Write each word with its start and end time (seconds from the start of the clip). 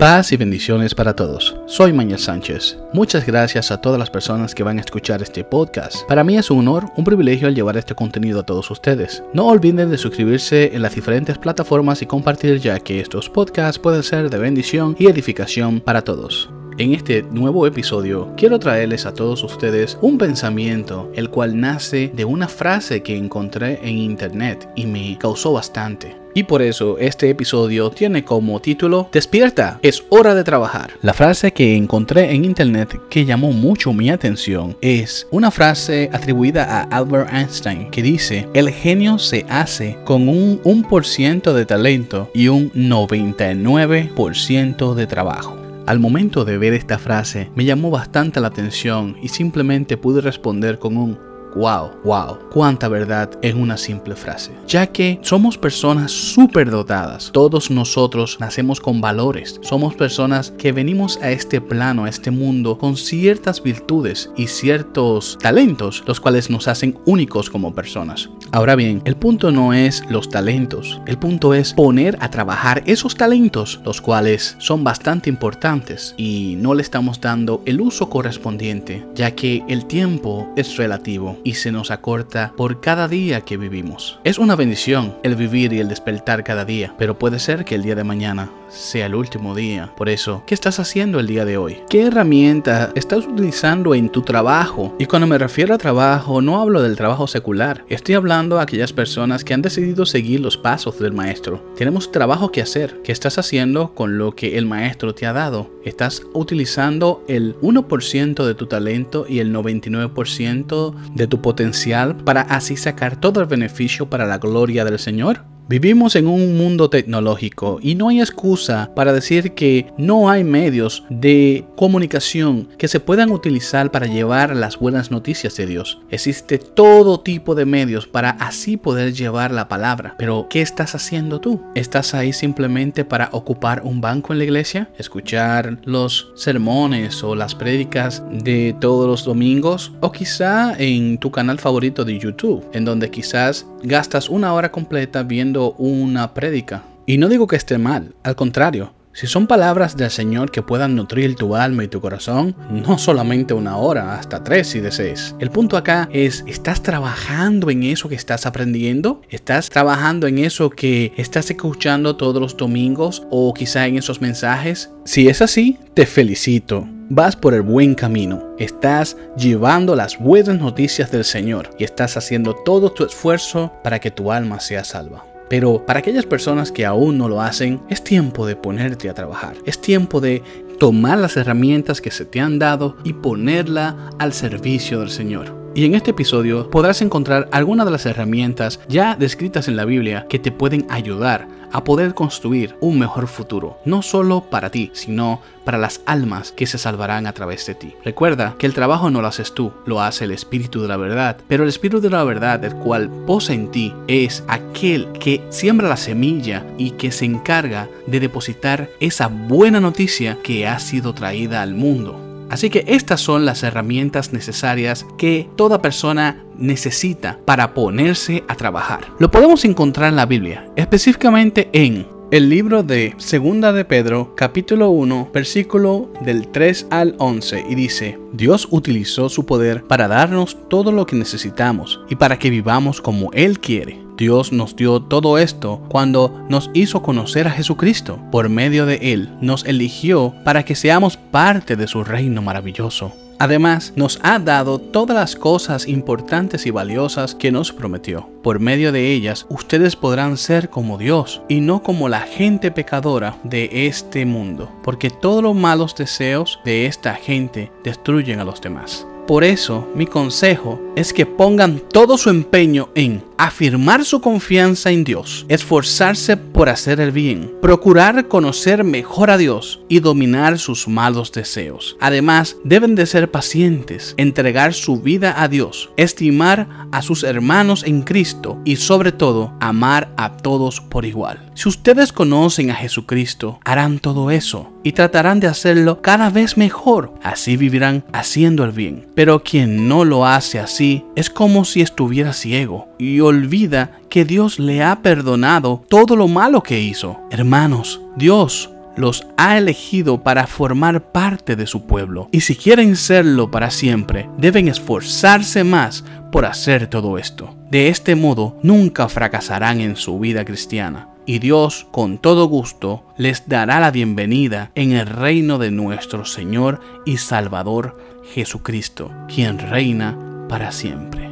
Paz 0.00 0.32
y 0.32 0.38
bendiciones 0.38 0.94
para 0.94 1.14
todos. 1.14 1.54
Soy 1.66 1.92
Manuel 1.92 2.18
Sánchez. 2.18 2.78
Muchas 2.94 3.26
gracias 3.26 3.70
a 3.70 3.82
todas 3.82 3.98
las 3.98 4.08
personas 4.08 4.54
que 4.54 4.62
van 4.62 4.78
a 4.78 4.80
escuchar 4.80 5.20
este 5.20 5.44
podcast. 5.44 6.08
Para 6.08 6.24
mí 6.24 6.38
es 6.38 6.50
un 6.50 6.60
honor, 6.60 6.86
un 6.96 7.04
privilegio 7.04 7.48
el 7.48 7.54
llevar 7.54 7.76
este 7.76 7.94
contenido 7.94 8.40
a 8.40 8.42
todos 8.42 8.70
ustedes. 8.70 9.22
No 9.34 9.48
olviden 9.48 9.90
de 9.90 9.98
suscribirse 9.98 10.74
en 10.74 10.80
las 10.80 10.94
diferentes 10.94 11.36
plataformas 11.36 12.00
y 12.00 12.06
compartir 12.06 12.60
ya 12.60 12.80
que 12.80 12.98
estos 12.98 13.28
podcasts 13.28 13.78
pueden 13.78 14.02
ser 14.02 14.30
de 14.30 14.38
bendición 14.38 14.96
y 14.98 15.06
edificación 15.06 15.80
para 15.80 16.00
todos. 16.00 16.48
En 16.78 16.94
este 16.94 17.22
nuevo 17.22 17.66
episodio 17.66 18.32
quiero 18.38 18.58
traerles 18.58 19.04
a 19.04 19.12
todos 19.12 19.44
ustedes 19.44 19.98
un 20.00 20.16
pensamiento 20.16 21.12
el 21.14 21.28
cual 21.28 21.60
nace 21.60 22.10
de 22.14 22.24
una 22.24 22.48
frase 22.48 23.02
que 23.02 23.18
encontré 23.18 23.78
en 23.82 23.98
internet 23.98 24.66
y 24.76 24.86
me 24.86 25.18
causó 25.18 25.52
bastante. 25.52 26.19
Y 26.34 26.44
por 26.44 26.62
eso 26.62 26.96
este 26.98 27.28
episodio 27.30 27.90
tiene 27.90 28.24
como 28.24 28.60
título 28.60 29.08
Despierta, 29.12 29.78
es 29.82 30.04
hora 30.10 30.34
de 30.34 30.44
trabajar. 30.44 30.92
La 31.02 31.12
frase 31.12 31.52
que 31.52 31.76
encontré 31.76 32.32
en 32.32 32.44
internet 32.44 33.00
que 33.08 33.24
llamó 33.24 33.52
mucho 33.52 33.92
mi 33.92 34.10
atención 34.10 34.76
es 34.80 35.26
una 35.30 35.50
frase 35.50 36.10
atribuida 36.12 36.64
a 36.64 36.82
Albert 36.82 37.32
Einstein 37.32 37.90
que 37.90 38.02
dice, 38.02 38.48
el 38.54 38.70
genio 38.70 39.18
se 39.18 39.44
hace 39.48 39.98
con 40.04 40.28
un 40.28 40.62
1% 40.62 41.52
de 41.52 41.66
talento 41.66 42.30
y 42.34 42.48
un 42.48 42.72
99% 42.72 44.94
de 44.94 45.06
trabajo. 45.06 45.56
Al 45.86 45.98
momento 45.98 46.44
de 46.44 46.58
ver 46.58 46.74
esta 46.74 46.98
frase 46.98 47.50
me 47.56 47.64
llamó 47.64 47.90
bastante 47.90 48.40
la 48.40 48.48
atención 48.48 49.16
y 49.22 49.28
simplemente 49.28 49.96
pude 49.96 50.20
responder 50.20 50.78
con 50.78 50.96
un 50.96 51.29
Wow, 51.56 51.90
wow, 52.04 52.38
cuánta 52.52 52.88
verdad 52.88 53.30
en 53.42 53.60
una 53.60 53.76
simple 53.76 54.14
frase. 54.14 54.52
Ya 54.68 54.86
que 54.86 55.18
somos 55.22 55.58
personas 55.58 56.12
súper 56.12 56.70
dotadas. 56.70 57.30
Todos 57.32 57.70
nosotros 57.70 58.36
nacemos 58.38 58.80
con 58.80 59.00
valores. 59.00 59.58
Somos 59.62 59.94
personas 59.94 60.52
que 60.52 60.70
venimos 60.70 61.18
a 61.22 61.30
este 61.30 61.60
plano, 61.60 62.04
a 62.04 62.08
este 62.08 62.30
mundo, 62.30 62.78
con 62.78 62.96
ciertas 62.96 63.62
virtudes 63.62 64.30
y 64.36 64.46
ciertos 64.46 65.38
talentos, 65.40 66.04
los 66.06 66.20
cuales 66.20 66.50
nos 66.50 66.68
hacen 66.68 66.98
únicos 67.04 67.50
como 67.50 67.74
personas. 67.74 68.30
Ahora 68.52 68.76
bien, 68.76 69.02
el 69.04 69.16
punto 69.16 69.50
no 69.50 69.72
es 69.72 70.04
los 70.08 70.28
talentos. 70.28 71.00
El 71.06 71.18
punto 71.18 71.54
es 71.54 71.74
poner 71.74 72.16
a 72.20 72.30
trabajar 72.30 72.82
esos 72.86 73.16
talentos, 73.16 73.80
los 73.84 74.00
cuales 74.00 74.56
son 74.58 74.84
bastante 74.84 75.30
importantes 75.30 76.14
y 76.16 76.56
no 76.58 76.74
le 76.74 76.82
estamos 76.82 77.20
dando 77.20 77.62
el 77.66 77.80
uso 77.80 78.08
correspondiente, 78.08 79.04
ya 79.14 79.32
que 79.32 79.64
el 79.68 79.86
tiempo 79.86 80.52
es 80.56 80.76
relativo 80.76 81.39
y 81.44 81.54
se 81.54 81.72
nos 81.72 81.90
acorta 81.90 82.52
por 82.56 82.80
cada 82.80 83.08
día 83.08 83.42
que 83.42 83.56
vivimos. 83.56 84.18
Es 84.24 84.38
una 84.38 84.56
bendición 84.56 85.16
el 85.22 85.36
vivir 85.36 85.72
y 85.72 85.80
el 85.80 85.88
despertar 85.88 86.44
cada 86.44 86.64
día, 86.64 86.94
pero 86.98 87.18
puede 87.18 87.38
ser 87.38 87.64
que 87.64 87.74
el 87.74 87.82
día 87.82 87.94
de 87.94 88.04
mañana 88.04 88.50
sea 88.70 89.06
el 89.06 89.14
último 89.14 89.54
día. 89.54 89.92
Por 89.96 90.08
eso, 90.08 90.42
¿qué 90.46 90.54
estás 90.54 90.80
haciendo 90.80 91.20
el 91.20 91.26
día 91.26 91.44
de 91.44 91.56
hoy? 91.56 91.78
¿Qué 91.88 92.06
herramienta 92.06 92.92
estás 92.94 93.26
utilizando 93.26 93.94
en 93.94 94.08
tu 94.08 94.22
trabajo? 94.22 94.94
Y 94.98 95.06
cuando 95.06 95.26
me 95.26 95.38
refiero 95.38 95.74
a 95.74 95.78
trabajo, 95.78 96.40
no 96.40 96.60
hablo 96.60 96.82
del 96.82 96.96
trabajo 96.96 97.26
secular. 97.26 97.84
Estoy 97.88 98.14
hablando 98.14 98.58
a 98.58 98.62
aquellas 98.62 98.92
personas 98.92 99.44
que 99.44 99.54
han 99.54 99.62
decidido 99.62 100.06
seguir 100.06 100.40
los 100.40 100.56
pasos 100.56 100.98
del 100.98 101.12
maestro. 101.12 101.64
Tenemos 101.76 102.12
trabajo 102.12 102.52
que 102.52 102.62
hacer. 102.62 103.00
¿Qué 103.02 103.12
estás 103.12 103.38
haciendo 103.38 103.94
con 103.94 104.18
lo 104.18 104.34
que 104.34 104.56
el 104.56 104.66
maestro 104.66 105.14
te 105.14 105.26
ha 105.26 105.32
dado? 105.32 105.70
¿Estás 105.84 106.22
utilizando 106.32 107.24
el 107.28 107.56
1% 107.60 108.44
de 108.44 108.54
tu 108.54 108.66
talento 108.66 109.26
y 109.28 109.40
el 109.40 109.54
99% 109.54 110.94
de 111.14 111.26
tu 111.26 111.40
potencial 111.40 112.16
para 112.16 112.42
así 112.42 112.76
sacar 112.76 113.20
todo 113.20 113.40
el 113.40 113.46
beneficio 113.46 114.08
para 114.08 114.26
la 114.26 114.38
gloria 114.38 114.84
del 114.84 114.98
Señor? 114.98 115.49
Vivimos 115.70 116.16
en 116.16 116.26
un 116.26 116.56
mundo 116.56 116.90
tecnológico 116.90 117.78
y 117.80 117.94
no 117.94 118.08
hay 118.08 118.18
excusa 118.18 118.90
para 118.96 119.12
decir 119.12 119.52
que 119.52 119.86
no 119.96 120.28
hay 120.28 120.42
medios 120.42 121.04
de 121.10 121.64
comunicación 121.76 122.66
que 122.76 122.88
se 122.88 122.98
puedan 122.98 123.30
utilizar 123.30 123.92
para 123.92 124.08
llevar 124.08 124.56
las 124.56 124.80
buenas 124.80 125.12
noticias 125.12 125.56
de 125.56 125.66
Dios. 125.66 126.00
Existe 126.10 126.58
todo 126.58 127.20
tipo 127.20 127.54
de 127.54 127.66
medios 127.66 128.08
para 128.08 128.30
así 128.30 128.76
poder 128.76 129.12
llevar 129.12 129.52
la 129.52 129.68
palabra. 129.68 130.16
Pero, 130.18 130.48
¿qué 130.50 130.60
estás 130.60 130.96
haciendo 130.96 131.40
tú? 131.40 131.62
¿Estás 131.76 132.14
ahí 132.14 132.32
simplemente 132.32 133.04
para 133.04 133.28
ocupar 133.30 133.82
un 133.84 134.00
banco 134.00 134.32
en 134.32 134.40
la 134.40 134.46
iglesia? 134.46 134.90
¿Escuchar 134.98 135.78
los 135.84 136.32
sermones 136.34 137.22
o 137.22 137.36
las 137.36 137.54
prédicas 137.54 138.24
de 138.32 138.74
todos 138.80 139.06
los 139.06 139.24
domingos? 139.24 139.92
¿O 140.00 140.10
quizá 140.10 140.74
en 140.78 141.18
tu 141.18 141.30
canal 141.30 141.60
favorito 141.60 142.04
de 142.04 142.18
YouTube, 142.18 142.68
en 142.72 142.84
donde 142.84 143.08
quizás 143.12 143.68
gastas 143.84 144.28
una 144.28 144.52
hora 144.52 144.72
completa 144.72 145.22
viendo 145.22 145.59
una 145.68 146.34
prédica. 146.34 146.82
Y 147.06 147.18
no 147.18 147.28
digo 147.28 147.46
que 147.46 147.56
esté 147.56 147.78
mal, 147.78 148.14
al 148.22 148.36
contrario, 148.36 148.92
si 149.12 149.26
son 149.26 149.48
palabras 149.48 149.96
del 149.96 150.10
Señor 150.10 150.52
que 150.52 150.62
puedan 150.62 150.94
nutrir 150.94 151.34
tu 151.34 151.56
alma 151.56 151.82
y 151.82 151.88
tu 151.88 152.00
corazón, 152.00 152.54
no 152.70 152.96
solamente 152.96 153.52
una 153.52 153.76
hora, 153.76 154.14
hasta 154.14 154.44
tres 154.44 154.68
si 154.68 154.78
desees. 154.78 155.34
El 155.40 155.50
punto 155.50 155.76
acá 155.76 156.08
es, 156.12 156.44
¿estás 156.46 156.80
trabajando 156.80 157.70
en 157.70 157.82
eso 157.82 158.08
que 158.08 158.14
estás 158.14 158.46
aprendiendo? 158.46 159.20
¿Estás 159.28 159.68
trabajando 159.68 160.28
en 160.28 160.38
eso 160.38 160.70
que 160.70 161.12
estás 161.16 161.50
escuchando 161.50 162.16
todos 162.16 162.40
los 162.40 162.56
domingos 162.56 163.24
o 163.30 163.52
quizá 163.52 163.88
en 163.88 163.98
esos 163.98 164.20
mensajes? 164.20 164.90
Si 165.04 165.28
es 165.28 165.42
así, 165.42 165.78
te 165.94 166.06
felicito. 166.06 166.86
Vas 167.08 167.34
por 167.34 167.54
el 167.54 167.62
buen 167.62 167.96
camino, 167.96 168.54
estás 168.56 169.16
llevando 169.36 169.96
las 169.96 170.20
buenas 170.20 170.60
noticias 170.60 171.10
del 171.10 171.24
Señor 171.24 171.70
y 171.76 171.82
estás 171.82 172.16
haciendo 172.16 172.54
todo 172.54 172.92
tu 172.92 173.04
esfuerzo 173.04 173.72
para 173.82 173.98
que 173.98 174.12
tu 174.12 174.30
alma 174.30 174.60
sea 174.60 174.84
salva. 174.84 175.26
Pero 175.50 175.84
para 175.84 175.98
aquellas 175.98 176.26
personas 176.26 176.70
que 176.70 176.86
aún 176.86 177.18
no 177.18 177.28
lo 177.28 177.42
hacen, 177.42 177.80
es 177.90 178.04
tiempo 178.04 178.46
de 178.46 178.54
ponerte 178.54 179.10
a 179.10 179.14
trabajar. 179.14 179.56
Es 179.66 179.80
tiempo 179.80 180.20
de 180.20 180.44
tomar 180.78 181.18
las 181.18 181.36
herramientas 181.36 182.00
que 182.00 182.12
se 182.12 182.24
te 182.24 182.40
han 182.40 182.60
dado 182.60 182.96
y 183.02 183.14
ponerla 183.14 184.10
al 184.20 184.32
servicio 184.32 185.00
del 185.00 185.10
Señor. 185.10 185.60
Y 185.74 185.84
en 185.84 185.96
este 185.96 186.12
episodio 186.12 186.70
podrás 186.70 187.02
encontrar 187.02 187.48
algunas 187.50 187.84
de 187.84 187.92
las 187.92 188.06
herramientas 188.06 188.78
ya 188.88 189.16
descritas 189.16 189.66
en 189.66 189.76
la 189.76 189.84
Biblia 189.84 190.26
que 190.28 190.38
te 190.38 190.52
pueden 190.52 190.86
ayudar 190.88 191.48
a 191.72 191.84
poder 191.84 192.14
construir 192.14 192.76
un 192.80 192.98
mejor 192.98 193.26
futuro, 193.26 193.78
no 193.84 194.02
solo 194.02 194.42
para 194.42 194.70
ti, 194.70 194.90
sino 194.94 195.40
para 195.64 195.78
las 195.78 196.00
almas 196.06 196.52
que 196.52 196.66
se 196.66 196.78
salvarán 196.78 197.26
a 197.26 197.32
través 197.32 197.66
de 197.66 197.74
ti. 197.74 197.94
Recuerda 198.04 198.54
que 198.58 198.66
el 198.66 198.74
trabajo 198.74 199.10
no 199.10 199.20
lo 199.22 199.28
haces 199.28 199.54
tú, 199.54 199.72
lo 199.86 200.00
hace 200.00 200.24
el 200.24 200.32
Espíritu 200.32 200.82
de 200.82 200.88
la 200.88 200.96
verdad, 200.96 201.36
pero 201.48 201.62
el 201.62 201.68
Espíritu 201.68 202.00
de 202.00 202.10
la 202.10 202.24
verdad, 202.24 202.64
el 202.64 202.74
cual 202.76 203.10
posa 203.26 203.52
en 203.52 203.70
ti, 203.70 203.94
es 204.08 204.44
aquel 204.48 205.12
que 205.12 205.44
siembra 205.50 205.88
la 205.88 205.96
semilla 205.96 206.64
y 206.78 206.92
que 206.92 207.12
se 207.12 207.24
encarga 207.24 207.88
de 208.06 208.20
depositar 208.20 208.88
esa 209.00 209.28
buena 209.28 209.80
noticia 209.80 210.38
que 210.42 210.66
ha 210.66 210.78
sido 210.78 211.14
traída 211.14 211.62
al 211.62 211.74
mundo. 211.74 212.29
Así 212.50 212.68
que 212.68 212.84
estas 212.88 213.20
son 213.20 213.46
las 213.46 213.62
herramientas 213.62 214.32
necesarias 214.32 215.06
que 215.16 215.48
toda 215.56 215.80
persona 215.80 216.44
necesita 216.58 217.38
para 217.44 217.74
ponerse 217.74 218.44
a 218.48 218.56
trabajar. 218.56 219.12
Lo 219.18 219.30
podemos 219.30 219.64
encontrar 219.64 220.10
en 220.10 220.16
la 220.16 220.26
Biblia, 220.26 220.70
específicamente 220.76 221.70
en 221.72 222.06
el 222.30 222.48
libro 222.48 222.82
de 222.84 223.14
Segunda 223.18 223.72
de 223.72 223.84
Pedro, 223.84 224.34
capítulo 224.36 224.90
1, 224.90 225.30
versículo 225.34 226.12
del 226.20 226.48
3 226.48 226.86
al 226.90 227.16
11, 227.18 227.64
y 227.68 227.74
dice, 227.74 228.18
Dios 228.32 228.68
utilizó 228.70 229.28
su 229.28 229.46
poder 229.46 229.84
para 229.84 230.06
darnos 230.06 230.56
todo 230.68 230.92
lo 230.92 231.06
que 231.06 231.16
necesitamos 231.16 232.00
y 232.08 232.14
para 232.14 232.38
que 232.38 232.50
vivamos 232.50 233.00
como 233.00 233.32
Él 233.32 233.58
quiere. 233.58 233.98
Dios 234.20 234.52
nos 234.52 234.76
dio 234.76 235.00
todo 235.00 235.38
esto 235.38 235.80
cuando 235.88 236.44
nos 236.50 236.70
hizo 236.74 237.00
conocer 237.00 237.48
a 237.48 237.52
Jesucristo. 237.52 238.18
Por 238.30 238.50
medio 238.50 238.84
de 238.84 239.14
Él 239.14 239.30
nos 239.40 239.64
eligió 239.64 240.34
para 240.44 240.62
que 240.62 240.74
seamos 240.74 241.16
parte 241.16 241.74
de 241.74 241.86
su 241.86 242.04
reino 242.04 242.42
maravilloso. 242.42 243.14
Además, 243.38 243.94
nos 243.96 244.20
ha 244.22 244.38
dado 244.38 244.78
todas 244.78 245.16
las 245.16 245.36
cosas 245.36 245.88
importantes 245.88 246.66
y 246.66 246.70
valiosas 246.70 247.34
que 247.34 247.50
nos 247.50 247.72
prometió. 247.72 248.28
Por 248.42 248.60
medio 248.60 248.92
de 248.92 249.10
ellas, 249.10 249.46
ustedes 249.48 249.96
podrán 249.96 250.36
ser 250.36 250.68
como 250.68 250.98
Dios 250.98 251.40
y 251.48 251.62
no 251.62 251.82
como 251.82 252.10
la 252.10 252.20
gente 252.20 252.70
pecadora 252.70 253.38
de 253.42 253.86
este 253.86 254.26
mundo, 254.26 254.70
porque 254.82 255.08
todos 255.08 255.42
los 255.42 255.56
malos 255.56 255.94
deseos 255.94 256.60
de 256.66 256.84
esta 256.84 257.14
gente 257.14 257.72
destruyen 257.84 258.38
a 258.40 258.44
los 258.44 258.60
demás. 258.60 259.06
Por 259.26 259.44
eso, 259.44 259.88
mi 259.94 260.06
consejo 260.06 260.80
es 261.00 261.12
que 261.14 261.24
pongan 261.24 261.80
todo 261.80 262.18
su 262.18 262.28
empeño 262.28 262.90
en 262.94 263.24
afirmar 263.38 264.04
su 264.04 264.20
confianza 264.20 264.90
en 264.90 265.02
Dios, 265.02 265.46
esforzarse 265.48 266.36
por 266.36 266.68
hacer 266.68 267.00
el 267.00 267.10
bien, 267.10 267.50
procurar 267.62 268.28
conocer 268.28 268.84
mejor 268.84 269.30
a 269.30 269.38
Dios 269.38 269.80
y 269.88 270.00
dominar 270.00 270.58
sus 270.58 270.88
malos 270.88 271.32
deseos. 271.32 271.96
Además, 272.00 272.56
deben 272.64 272.94
de 272.94 273.06
ser 273.06 273.30
pacientes, 273.30 274.14
entregar 274.18 274.74
su 274.74 275.00
vida 275.00 275.42
a 275.42 275.48
Dios, 275.48 275.90
estimar 275.96 276.68
a 276.92 277.00
sus 277.00 277.24
hermanos 277.24 277.82
en 277.84 278.02
Cristo 278.02 278.58
y 278.66 278.76
sobre 278.76 279.10
todo 279.10 279.54
amar 279.58 280.12
a 280.18 280.36
todos 280.36 280.82
por 280.82 281.06
igual. 281.06 281.50
Si 281.54 281.68
ustedes 281.68 282.12
conocen 282.12 282.70
a 282.70 282.74
Jesucristo, 282.74 283.58
harán 283.64 284.00
todo 284.00 284.30
eso 284.30 284.70
y 284.82 284.92
tratarán 284.92 285.40
de 285.40 285.46
hacerlo 285.46 286.02
cada 286.02 286.30
vez 286.30 286.56
mejor. 286.56 287.14
Así 287.22 287.56
vivirán 287.56 288.04
haciendo 288.12 288.64
el 288.64 288.72
bien. 288.72 289.06
Pero 289.14 289.42
quien 289.42 289.88
no 289.88 290.04
lo 290.04 290.26
hace 290.26 290.58
así 290.58 290.89
es 291.16 291.30
como 291.30 291.64
si 291.64 291.80
estuviera 291.80 292.32
ciego 292.32 292.88
y 292.98 293.20
olvida 293.20 293.98
que 294.08 294.24
Dios 294.24 294.58
le 294.58 294.82
ha 294.82 295.02
perdonado 295.02 295.82
todo 295.88 296.16
lo 296.16 296.28
malo 296.28 296.62
que 296.62 296.80
hizo. 296.80 297.20
Hermanos, 297.30 298.00
Dios 298.16 298.70
los 298.96 299.26
ha 299.36 299.56
elegido 299.56 300.22
para 300.22 300.46
formar 300.46 301.12
parte 301.12 301.56
de 301.56 301.66
su 301.66 301.86
pueblo. 301.86 302.28
Y 302.32 302.40
si 302.40 302.56
quieren 302.56 302.96
serlo 302.96 303.50
para 303.50 303.70
siempre, 303.70 304.28
deben 304.36 304.68
esforzarse 304.68 305.64
más 305.64 306.04
por 306.30 306.44
hacer 306.44 306.86
todo 306.86 307.18
esto. 307.18 307.56
De 307.70 307.88
este 307.88 308.14
modo, 308.14 308.58
nunca 308.62 309.08
fracasarán 309.08 309.80
en 309.80 309.96
su 309.96 310.18
vida 310.18 310.44
cristiana. 310.44 311.08
Y 311.26 311.38
Dios, 311.38 311.86
con 311.90 312.18
todo 312.18 312.46
gusto, 312.46 313.04
les 313.16 313.48
dará 313.48 313.78
la 313.80 313.90
bienvenida 313.90 314.70
en 314.74 314.92
el 314.92 315.06
reino 315.06 315.58
de 315.58 315.70
nuestro 315.70 316.24
Señor 316.24 316.80
y 317.06 317.18
Salvador 317.18 317.96
Jesucristo, 318.34 319.10
quien 319.32 319.58
reina 319.58 320.18
para 320.50 320.72
siempre. 320.72 321.30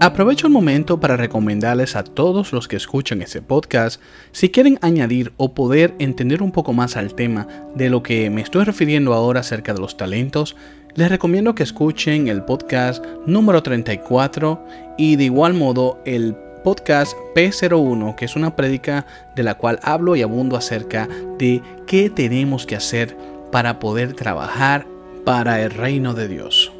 Aprovecho 0.00 0.46
el 0.46 0.52
momento 0.52 1.00
para 1.00 1.16
recomendarles 1.16 1.96
a 1.96 2.04
todos 2.04 2.52
los 2.52 2.68
que 2.68 2.76
escuchan 2.76 3.22
este 3.22 3.40
podcast, 3.42 4.00
si 4.32 4.50
quieren 4.50 4.78
añadir 4.82 5.32
o 5.38 5.54
poder 5.54 5.94
entender 5.98 6.42
un 6.42 6.52
poco 6.52 6.74
más 6.74 6.96
al 6.96 7.14
tema 7.14 7.48
de 7.74 7.90
lo 7.90 8.02
que 8.02 8.28
me 8.28 8.42
estoy 8.42 8.64
refiriendo 8.64 9.14
ahora 9.14 9.40
acerca 9.40 9.72
de 9.72 9.80
los 9.80 9.96
talentos, 9.96 10.56
les 10.94 11.08
recomiendo 11.08 11.54
que 11.54 11.62
escuchen 11.62 12.28
el 12.28 12.44
podcast 12.44 13.04
número 13.26 13.62
34 13.62 14.66
y 14.98 15.16
de 15.16 15.24
igual 15.24 15.54
modo 15.54 15.98
el 16.04 16.34
podcast 16.62 17.14
P01, 17.34 18.14
que 18.14 18.26
es 18.26 18.36
una 18.36 18.56
prédica 18.56 19.06
de 19.36 19.42
la 19.42 19.54
cual 19.54 19.80
hablo 19.82 20.16
y 20.16 20.22
abundo 20.22 20.56
acerca 20.56 21.08
de 21.38 21.62
qué 21.86 22.10
tenemos 22.10 22.66
que 22.66 22.76
hacer 22.76 23.16
para 23.50 23.78
poder 23.78 24.12
trabajar 24.12 24.86
para 25.24 25.62
el 25.62 25.70
reino 25.70 26.12
de 26.12 26.28
Dios. 26.28 26.72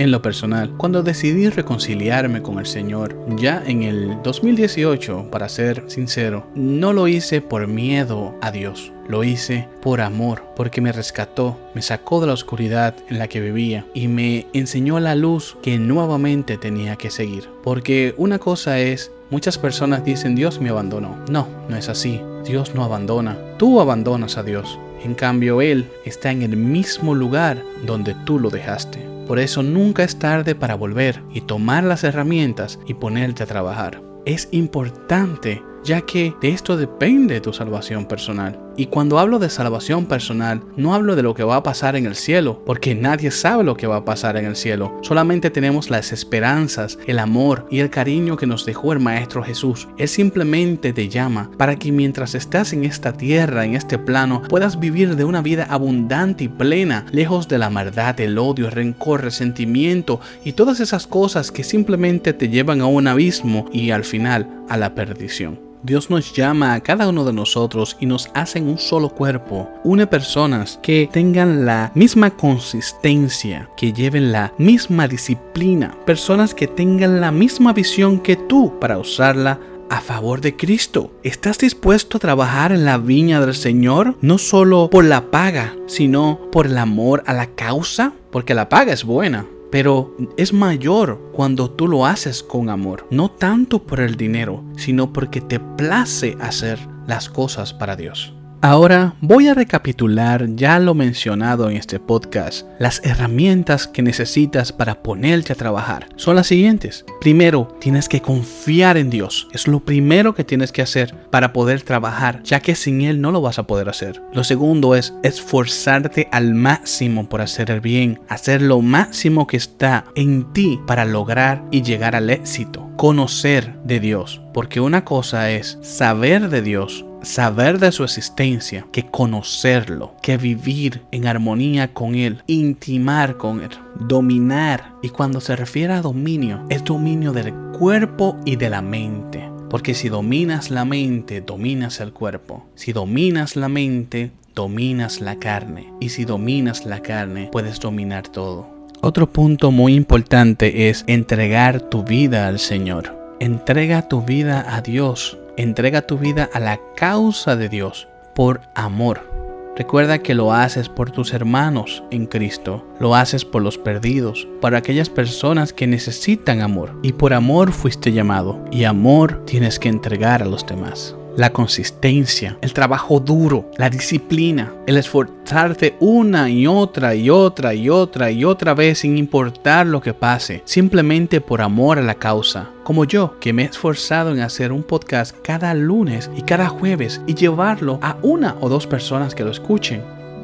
En 0.00 0.10
lo 0.10 0.22
personal, 0.22 0.70
cuando 0.78 1.02
decidí 1.02 1.50
reconciliarme 1.50 2.40
con 2.40 2.58
el 2.58 2.64
Señor, 2.64 3.14
ya 3.36 3.62
en 3.66 3.82
el 3.82 4.16
2018, 4.22 5.28
para 5.30 5.46
ser 5.50 5.84
sincero, 5.88 6.46
no 6.54 6.94
lo 6.94 7.06
hice 7.06 7.42
por 7.42 7.66
miedo 7.66 8.34
a 8.40 8.50
Dios. 8.50 8.94
Lo 9.08 9.24
hice 9.24 9.68
por 9.82 10.00
amor, 10.00 10.42
porque 10.56 10.80
me 10.80 10.90
rescató, 10.90 11.58
me 11.74 11.82
sacó 11.82 12.22
de 12.22 12.28
la 12.28 12.32
oscuridad 12.32 12.94
en 13.10 13.18
la 13.18 13.28
que 13.28 13.42
vivía 13.42 13.84
y 13.92 14.08
me 14.08 14.46
enseñó 14.54 14.98
la 15.00 15.14
luz 15.14 15.58
que 15.62 15.78
nuevamente 15.78 16.56
tenía 16.56 16.96
que 16.96 17.10
seguir. 17.10 17.50
Porque 17.62 18.14
una 18.16 18.38
cosa 18.38 18.78
es, 18.80 19.12
muchas 19.28 19.58
personas 19.58 20.02
dicen 20.02 20.34
Dios 20.34 20.62
me 20.62 20.70
abandonó. 20.70 21.18
No, 21.28 21.46
no 21.68 21.76
es 21.76 21.90
así. 21.90 22.22
Dios 22.46 22.74
no 22.74 22.84
abandona. 22.84 23.36
Tú 23.58 23.82
abandonas 23.82 24.38
a 24.38 24.42
Dios. 24.44 24.78
En 25.04 25.14
cambio, 25.14 25.60
Él 25.60 25.90
está 26.06 26.30
en 26.30 26.40
el 26.40 26.56
mismo 26.56 27.14
lugar 27.14 27.62
donde 27.84 28.14
tú 28.24 28.38
lo 28.38 28.48
dejaste. 28.48 29.09
Por 29.30 29.38
eso 29.38 29.62
nunca 29.62 30.02
es 30.02 30.18
tarde 30.18 30.56
para 30.56 30.74
volver 30.74 31.22
y 31.32 31.42
tomar 31.42 31.84
las 31.84 32.02
herramientas 32.02 32.80
y 32.88 32.94
ponerte 32.94 33.44
a 33.44 33.46
trabajar. 33.46 34.02
Es 34.26 34.48
importante 34.50 35.62
ya 35.84 36.00
que 36.00 36.34
de 36.42 36.48
esto 36.48 36.76
depende 36.76 37.40
tu 37.40 37.52
salvación 37.52 38.06
personal. 38.06 38.58
Y 38.80 38.86
cuando 38.86 39.18
hablo 39.18 39.38
de 39.38 39.50
salvación 39.50 40.06
personal, 40.06 40.62
no 40.78 40.94
hablo 40.94 41.14
de 41.14 41.22
lo 41.22 41.34
que 41.34 41.44
va 41.44 41.56
a 41.56 41.62
pasar 41.62 41.96
en 41.96 42.06
el 42.06 42.16
cielo, 42.16 42.62
porque 42.64 42.94
nadie 42.94 43.30
sabe 43.30 43.62
lo 43.62 43.76
que 43.76 43.86
va 43.86 43.96
a 43.96 44.04
pasar 44.06 44.38
en 44.38 44.46
el 44.46 44.56
cielo. 44.56 44.98
Solamente 45.02 45.50
tenemos 45.50 45.90
las 45.90 46.12
esperanzas, 46.12 46.98
el 47.06 47.18
amor 47.18 47.66
y 47.70 47.80
el 47.80 47.90
cariño 47.90 48.38
que 48.38 48.46
nos 48.46 48.64
dejó 48.64 48.94
el 48.94 48.98
Maestro 48.98 49.42
Jesús. 49.42 49.86
Él 49.98 50.08
simplemente 50.08 50.94
te 50.94 51.10
llama 51.10 51.50
para 51.58 51.76
que 51.76 51.92
mientras 51.92 52.34
estás 52.34 52.72
en 52.72 52.86
esta 52.86 53.12
tierra, 53.12 53.66
en 53.66 53.74
este 53.74 53.98
plano, 53.98 54.40
puedas 54.48 54.80
vivir 54.80 55.14
de 55.14 55.26
una 55.26 55.42
vida 55.42 55.66
abundante 55.68 56.44
y 56.44 56.48
plena, 56.48 57.04
lejos 57.12 57.48
de 57.48 57.58
la 57.58 57.68
maldad, 57.68 58.18
el 58.18 58.38
odio, 58.38 58.64
el 58.64 58.72
rencor, 58.72 59.20
resentimiento 59.20 60.20
y 60.42 60.52
todas 60.52 60.80
esas 60.80 61.06
cosas 61.06 61.52
que 61.52 61.64
simplemente 61.64 62.32
te 62.32 62.48
llevan 62.48 62.80
a 62.80 62.86
un 62.86 63.08
abismo 63.08 63.66
y 63.74 63.90
al 63.90 64.04
final 64.04 64.48
a 64.70 64.78
la 64.78 64.94
perdición. 64.94 65.69
Dios 65.82 66.10
nos 66.10 66.34
llama 66.34 66.74
a 66.74 66.80
cada 66.80 67.08
uno 67.08 67.24
de 67.24 67.32
nosotros 67.32 67.96
y 68.00 68.06
nos 68.06 68.28
hace 68.34 68.60
un 68.60 68.76
solo 68.76 69.08
cuerpo. 69.08 69.68
Une 69.82 70.06
personas 70.06 70.78
que 70.82 71.08
tengan 71.10 71.64
la 71.64 71.90
misma 71.94 72.30
consistencia, 72.30 73.70
que 73.76 73.92
lleven 73.92 74.30
la 74.30 74.52
misma 74.58 75.08
disciplina. 75.08 75.96
Personas 76.04 76.54
que 76.54 76.66
tengan 76.66 77.20
la 77.20 77.32
misma 77.32 77.72
visión 77.72 78.20
que 78.20 78.36
tú 78.36 78.78
para 78.78 78.98
usarla 78.98 79.58
a 79.88 80.00
favor 80.00 80.40
de 80.40 80.54
Cristo. 80.54 81.12
¿Estás 81.22 81.58
dispuesto 81.58 82.18
a 82.18 82.20
trabajar 82.20 82.72
en 82.72 82.84
la 82.84 82.98
viña 82.98 83.40
del 83.40 83.54
Señor? 83.54 84.16
No 84.20 84.36
solo 84.38 84.90
por 84.90 85.04
la 85.04 85.30
paga, 85.30 85.74
sino 85.86 86.40
por 86.52 86.66
el 86.66 86.76
amor 86.76 87.22
a 87.26 87.32
la 87.32 87.46
causa, 87.46 88.12
porque 88.30 88.54
la 88.54 88.68
paga 88.68 88.92
es 88.92 89.04
buena 89.04 89.46
pero 89.70 90.16
es 90.36 90.52
mayor 90.52 91.30
cuando 91.32 91.70
tú 91.70 91.88
lo 91.88 92.06
haces 92.06 92.42
con 92.42 92.68
amor, 92.70 93.06
no 93.10 93.30
tanto 93.30 93.80
por 93.82 94.00
el 94.00 94.16
dinero, 94.16 94.64
sino 94.76 95.12
porque 95.12 95.40
te 95.40 95.60
place 95.60 96.36
hacer 96.40 96.78
las 97.06 97.28
cosas 97.28 97.72
para 97.72 97.96
Dios. 97.96 98.34
Ahora 98.62 99.14
voy 99.22 99.48
a 99.48 99.54
recapitular 99.54 100.46
ya 100.54 100.78
lo 100.78 100.92
mencionado 100.92 101.70
en 101.70 101.78
este 101.78 101.98
podcast. 101.98 102.66
Las 102.78 103.00
herramientas 103.06 103.86
que 103.86 104.02
necesitas 104.02 104.70
para 104.70 105.02
ponerte 105.02 105.54
a 105.54 105.56
trabajar 105.56 106.08
son 106.16 106.36
las 106.36 106.48
siguientes. 106.48 107.06
Primero, 107.22 107.74
tienes 107.80 108.06
que 108.06 108.20
confiar 108.20 108.98
en 108.98 109.08
Dios. 109.08 109.48
Es 109.54 109.66
lo 109.66 109.80
primero 109.80 110.34
que 110.34 110.44
tienes 110.44 110.72
que 110.72 110.82
hacer 110.82 111.14
para 111.30 111.54
poder 111.54 111.80
trabajar, 111.80 112.42
ya 112.42 112.60
que 112.60 112.74
sin 112.74 113.00
Él 113.00 113.22
no 113.22 113.32
lo 113.32 113.40
vas 113.40 113.58
a 113.58 113.66
poder 113.66 113.88
hacer. 113.88 114.20
Lo 114.34 114.44
segundo 114.44 114.94
es 114.94 115.14
esforzarte 115.22 116.28
al 116.30 116.52
máximo 116.54 117.30
por 117.30 117.40
hacer 117.40 117.70
el 117.70 117.80
bien, 117.80 118.20
hacer 118.28 118.60
lo 118.60 118.82
máximo 118.82 119.46
que 119.46 119.56
está 119.56 120.04
en 120.14 120.52
ti 120.52 120.78
para 120.86 121.06
lograr 121.06 121.64
y 121.70 121.80
llegar 121.80 122.14
al 122.14 122.28
éxito. 122.28 122.90
Conocer 122.98 123.78
de 123.84 124.00
Dios, 124.00 124.42
porque 124.52 124.80
una 124.80 125.06
cosa 125.06 125.50
es 125.50 125.78
saber 125.80 126.50
de 126.50 126.60
Dios 126.60 127.06
saber 127.22 127.78
de 127.78 127.92
su 127.92 128.04
existencia 128.04 128.86
que 128.92 129.06
conocerlo, 129.06 130.14
que 130.22 130.36
vivir 130.36 131.02
en 131.10 131.26
armonía 131.26 131.92
con 131.92 132.14
Él, 132.14 132.42
intimar 132.46 133.36
con 133.36 133.60
Él, 133.60 133.70
dominar. 133.98 134.94
Y 135.02 135.10
cuando 135.10 135.40
se 135.40 135.56
refiere 135.56 135.92
a 135.94 136.02
dominio, 136.02 136.64
es 136.68 136.84
dominio 136.84 137.32
del 137.32 137.52
cuerpo 137.78 138.36
y 138.44 138.56
de 138.56 138.70
la 138.70 138.82
mente. 138.82 139.50
Porque 139.68 139.94
si 139.94 140.08
dominas 140.08 140.70
la 140.70 140.84
mente, 140.84 141.40
dominas 141.40 142.00
el 142.00 142.12
cuerpo. 142.12 142.66
Si 142.74 142.92
dominas 142.92 143.54
la 143.54 143.68
mente, 143.68 144.32
dominas 144.54 145.20
la 145.20 145.38
carne. 145.38 145.92
Y 146.00 146.08
si 146.08 146.24
dominas 146.24 146.84
la 146.84 147.00
carne, 147.00 147.48
puedes 147.52 147.78
dominar 147.78 148.26
todo. 148.26 148.68
Otro 149.00 149.32
punto 149.32 149.70
muy 149.70 149.94
importante 149.94 150.90
es 150.90 151.04
entregar 151.06 151.80
tu 151.80 152.02
vida 152.02 152.48
al 152.48 152.58
Señor. 152.58 153.16
Entrega 153.38 154.08
tu 154.08 154.22
vida 154.22 154.66
a 154.76 154.82
Dios 154.82 155.38
Entrega 155.60 156.00
tu 156.00 156.16
vida 156.16 156.48
a 156.54 156.58
la 156.58 156.80
causa 156.96 157.54
de 157.54 157.68
Dios 157.68 158.08
por 158.34 158.62
amor. 158.74 159.30
Recuerda 159.76 160.20
que 160.20 160.34
lo 160.34 160.54
haces 160.54 160.88
por 160.88 161.10
tus 161.10 161.34
hermanos 161.34 162.02
en 162.10 162.24
Cristo, 162.24 162.88
lo 162.98 163.14
haces 163.14 163.44
por 163.44 163.60
los 163.60 163.76
perdidos, 163.76 164.48
para 164.62 164.78
aquellas 164.78 165.10
personas 165.10 165.74
que 165.74 165.86
necesitan 165.86 166.62
amor. 166.62 166.98
Y 167.02 167.12
por 167.12 167.34
amor 167.34 167.72
fuiste 167.72 168.10
llamado, 168.12 168.64
y 168.70 168.84
amor 168.84 169.44
tienes 169.44 169.78
que 169.78 169.90
entregar 169.90 170.42
a 170.42 170.46
los 170.46 170.66
demás 170.66 171.14
la 171.36 171.52
consistencia, 171.52 172.58
el 172.60 172.72
trabajo 172.72 173.20
duro, 173.20 173.70
la 173.76 173.90
disciplina, 173.90 174.72
el 174.86 174.96
esforzarte 174.96 175.96
una 176.00 176.50
y 176.50 176.66
otra 176.66 177.14
y 177.14 177.30
otra 177.30 177.74
y 177.74 177.88
otra 177.88 178.30
y 178.30 178.44
otra 178.44 178.74
vez 178.74 178.98
sin 178.98 179.18
importar 179.18 179.86
lo 179.86 180.00
que 180.00 180.14
pase, 180.14 180.62
simplemente 180.64 181.40
por 181.40 181.62
amor 181.62 181.98
a 181.98 182.02
la 182.02 182.14
causa. 182.14 182.70
Como 182.84 183.04
yo, 183.04 183.38
que 183.40 183.52
me 183.52 183.62
he 183.62 183.66
esforzado 183.66 184.32
en 184.32 184.40
hacer 184.40 184.72
un 184.72 184.82
podcast 184.82 185.36
cada 185.42 185.74
lunes 185.74 186.30
y 186.36 186.42
cada 186.42 186.68
jueves 186.68 187.20
y 187.26 187.34
llevarlo 187.34 187.98
a 188.02 188.16
una 188.22 188.56
o 188.60 188.68
dos 188.68 188.86
personas 188.86 189.34
que 189.34 189.44
lo 189.44 189.50
escuchen. 189.50 190.02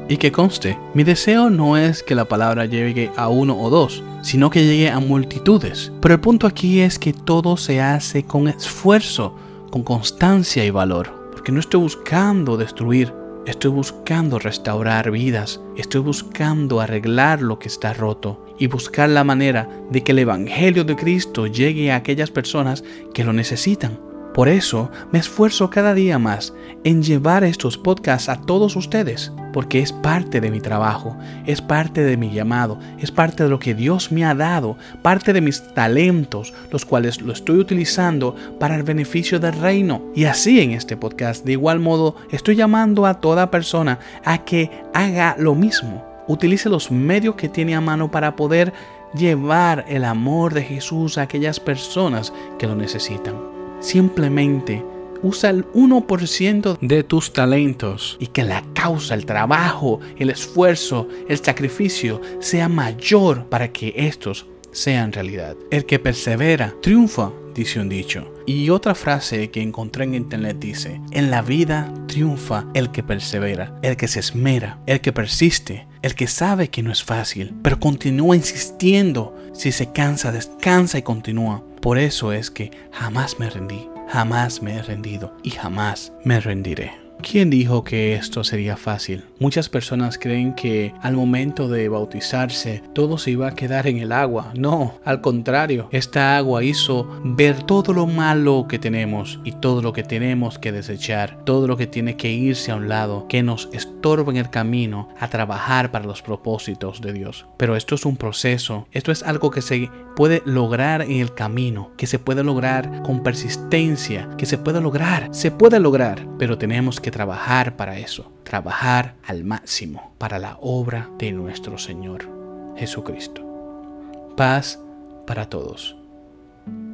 Y 0.09 0.15
que 0.15 0.31
conste, 0.31 0.79
mi 0.93 1.03
deseo 1.03 1.49
no 1.49 1.75
es 1.75 2.01
que 2.01 2.15
la 2.15 2.23
palabra 2.23 2.65
llegue 2.65 3.11
a 3.17 3.27
uno 3.27 3.59
o 3.59 3.69
dos, 3.69 4.01
sino 4.21 4.49
que 4.49 4.65
llegue 4.65 4.89
a 4.89 5.01
multitudes. 5.01 5.91
Pero 5.99 6.13
el 6.13 6.21
punto 6.21 6.47
aquí 6.47 6.79
es 6.79 6.97
que 6.97 7.11
todo 7.11 7.57
se 7.57 7.81
hace 7.81 8.23
con 8.23 8.47
esfuerzo 8.47 9.35
con 9.69 9.83
constancia 9.83 10.65
y 10.65 10.69
valor, 10.69 11.29
porque 11.31 11.51
no 11.51 11.59
estoy 11.59 11.81
buscando 11.81 12.57
destruir, 12.57 13.13
estoy 13.45 13.71
buscando 13.71 14.39
restaurar 14.39 15.11
vidas, 15.11 15.61
estoy 15.75 16.01
buscando 16.01 16.81
arreglar 16.81 17.41
lo 17.41 17.59
que 17.59 17.67
está 17.67 17.93
roto 17.93 18.45
y 18.59 18.67
buscar 18.67 19.09
la 19.09 19.23
manera 19.23 19.69
de 19.89 20.03
que 20.03 20.11
el 20.11 20.19
Evangelio 20.19 20.83
de 20.83 20.95
Cristo 20.95 21.47
llegue 21.47 21.91
a 21.91 21.97
aquellas 21.97 22.31
personas 22.31 22.83
que 23.13 23.23
lo 23.23 23.33
necesitan. 23.33 24.06
Por 24.37 24.49
eso 24.49 24.91
me 25.11 25.17
esfuerzo 25.17 25.71
cada 25.71 25.95
día 25.95 26.19
más 26.19 26.53
en 26.83 27.01
llevar 27.01 27.43
estos 27.43 27.75
podcasts 27.75 28.29
a 28.29 28.39
todos 28.39 28.75
ustedes, 28.75 29.33
porque 29.51 29.79
es 29.79 29.91
parte 29.91 30.39
de 30.39 30.51
mi 30.51 30.61
trabajo, 30.61 31.17
es 31.47 31.59
parte 31.59 32.03
de 32.03 32.17
mi 32.17 32.31
llamado, 32.31 32.77
es 32.99 33.09
parte 33.09 33.41
de 33.41 33.49
lo 33.49 33.57
que 33.57 33.73
Dios 33.73 34.11
me 34.11 34.25
ha 34.25 34.35
dado, 34.35 34.77
parte 35.01 35.33
de 35.33 35.41
mis 35.41 35.73
talentos, 35.73 36.53
los 36.69 36.85
cuales 36.85 37.19
lo 37.19 37.33
estoy 37.33 37.57
utilizando 37.57 38.35
para 38.59 38.75
el 38.75 38.83
beneficio 38.83 39.39
del 39.39 39.53
reino. 39.53 40.03
Y 40.13 40.25
así 40.25 40.61
en 40.61 40.69
este 40.69 40.95
podcast, 40.97 41.43
de 41.43 41.53
igual 41.53 41.79
modo, 41.79 42.15
estoy 42.29 42.55
llamando 42.55 43.07
a 43.07 43.15
toda 43.15 43.49
persona 43.49 43.97
a 44.23 44.45
que 44.45 44.69
haga 44.93 45.35
lo 45.39 45.55
mismo. 45.55 46.05
Utilice 46.27 46.69
los 46.69 46.91
medios 46.91 47.33
que 47.33 47.49
tiene 47.49 47.73
a 47.73 47.81
mano 47.81 48.11
para 48.11 48.35
poder 48.35 48.71
llevar 49.15 49.83
el 49.87 50.05
amor 50.05 50.53
de 50.53 50.61
Jesús 50.61 51.17
a 51.17 51.23
aquellas 51.23 51.59
personas 51.59 52.31
que 52.59 52.67
lo 52.67 52.75
necesitan. 52.75 53.56
Simplemente 53.79 54.83
Usa 55.23 55.49
el 55.49 55.65
1% 55.71 56.77
de 56.79 57.03
tus 57.03 57.33
talentos 57.33 58.17
y 58.19 58.27
que 58.27 58.43
la 58.43 58.63
causa, 58.73 59.15
el 59.15 59.25
trabajo, 59.25 59.99
el 60.17 60.29
esfuerzo, 60.29 61.07
el 61.27 61.37
sacrificio 61.37 62.21
sea 62.39 62.69
mayor 62.69 63.45
para 63.45 63.71
que 63.71 63.93
estos 63.95 64.45
sean 64.71 65.11
realidad. 65.11 65.55
El 65.71 65.85
que 65.85 65.97
persevera 65.97 66.75
triunfa, 66.81 67.31
dice 67.55 67.79
un 67.79 67.89
dicho. 67.89 68.31
Y 68.45 68.69
otra 68.69 68.93
frase 68.93 69.49
que 69.49 69.61
encontré 69.61 70.03
en 70.03 70.13
internet 70.13 70.57
dice, 70.59 71.01
en 71.11 71.31
la 71.31 71.41
vida 71.41 71.91
triunfa 72.07 72.67
el 72.75 72.91
que 72.91 73.01
persevera, 73.01 73.77
el 73.81 73.97
que 73.97 74.07
se 74.07 74.19
esmera, 74.19 74.79
el 74.85 75.01
que 75.01 75.11
persiste, 75.11 75.87
el 76.03 76.13
que 76.13 76.27
sabe 76.27 76.69
que 76.69 76.83
no 76.83 76.91
es 76.91 77.03
fácil, 77.03 77.55
pero 77.63 77.79
continúa 77.79 78.35
insistiendo. 78.35 79.35
Si 79.53 79.71
se 79.71 79.91
cansa, 79.91 80.31
descansa 80.31 80.99
y 80.99 81.01
continúa. 81.01 81.63
Por 81.81 81.97
eso 81.97 82.33
es 82.33 82.51
que 82.51 82.71
jamás 82.91 83.39
me 83.39 83.49
rendí, 83.49 83.87
jamás 84.09 84.61
me 84.61 84.75
he 84.75 84.81
rendido 84.81 85.35
y 85.43 85.51
jamás 85.51 86.11
me 86.23 86.39
rendiré. 86.39 87.06
¿Quién 87.21 87.49
dijo 87.49 87.83
que 87.83 88.13
esto 88.13 88.43
sería 88.43 88.77
fácil? 88.77 89.25
Muchas 89.39 89.69
personas 89.69 90.17
creen 90.19 90.53
que 90.53 90.93
al 91.01 91.15
momento 91.15 91.67
de 91.67 91.89
bautizarse 91.89 92.83
todo 92.93 93.17
se 93.17 93.31
iba 93.31 93.47
a 93.47 93.55
quedar 93.55 93.87
en 93.87 93.97
el 93.97 94.11
agua. 94.11 94.51
No, 94.55 94.99
al 95.03 95.21
contrario, 95.21 95.89
esta 95.91 96.37
agua 96.37 96.63
hizo 96.63 97.07
ver 97.23 97.63
todo 97.63 97.93
lo 97.93 98.05
malo 98.05 98.67
que 98.69 98.79
tenemos 98.79 99.39
y 99.43 99.51
todo 99.53 99.81
lo 99.81 99.93
que 99.93 100.03
tenemos 100.03 100.59
que 100.59 100.71
desechar, 100.71 101.43
todo 101.43 101.67
lo 101.67 101.75
que 101.75 101.87
tiene 101.87 102.15
que 102.17 102.31
irse 102.31 102.71
a 102.71 102.75
un 102.75 102.87
lado, 102.87 103.27
que 103.27 103.41
nos 103.41 103.67
estorba 103.73 104.31
en 104.31 104.37
el 104.37 104.49
camino 104.49 105.09
a 105.19 105.27
trabajar 105.27 105.91
para 105.91 106.05
los 106.05 106.21
propósitos 106.21 107.01
de 107.01 107.13
Dios. 107.13 107.47
Pero 107.57 107.75
esto 107.75 107.95
es 107.95 108.05
un 108.05 108.17
proceso, 108.17 108.87
esto 108.91 109.11
es 109.11 109.23
algo 109.23 109.49
que 109.49 109.61
se 109.61 109.89
puede 110.15 110.41
lograr 110.45 111.01
en 111.01 111.19
el 111.19 111.33
camino, 111.33 111.91
que 111.97 112.07
se 112.07 112.19
puede 112.19 112.43
lograr 112.43 113.03
con 113.03 113.23
persistencia, 113.23 114.29
que 114.37 114.45
se 114.45 114.57
puede 114.57 114.81
lograr, 114.81 115.29
se 115.31 115.51
puede 115.51 115.79
lograr, 115.79 116.25
pero 116.39 116.57
tenemos 116.57 116.99
que 117.07 117.11
trabajar 117.11 117.77
para 117.77 117.99
eso, 117.99 118.33
trabajar 118.43 119.15
al 119.25 119.45
máximo 119.45 120.11
para 120.17 120.39
la 120.39 120.57
obra 120.59 121.09
de 121.17 121.31
nuestro 121.31 121.77
Señor 121.77 122.27
Jesucristo. 122.75 124.33
Paz 124.35 124.77
para 125.25 125.47
todos 125.47 125.95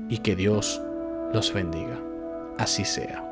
y 0.10 0.20
que 0.20 0.36
Dios 0.36 0.79
los 1.34 1.51
bendiga. 1.51 2.00
Así 2.60 2.86
sea. 2.86 3.23